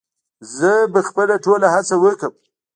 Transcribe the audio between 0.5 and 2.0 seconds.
زه به خپله ټوله هڅه